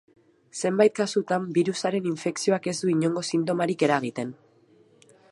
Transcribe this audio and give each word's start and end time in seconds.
Zenbait 0.59 0.93
kasutan 0.99 1.43
birusaren 1.57 2.07
infekzioak 2.11 2.69
ez 2.71 2.73
du 2.79 2.89
inongo 2.93 3.23
sintomarik 3.35 3.85
eragiten. 3.89 4.33